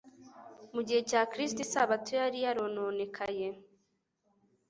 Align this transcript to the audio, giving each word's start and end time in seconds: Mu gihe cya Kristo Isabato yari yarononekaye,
Mu 0.73 0.81
gihe 0.87 1.01
cya 1.09 1.21
Kristo 1.31 1.59
Isabato 1.65 2.11
yari 2.21 2.37
yarononekaye, 2.45 3.47